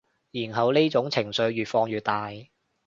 [0.31, 2.31] 然後呢種情緒越放越大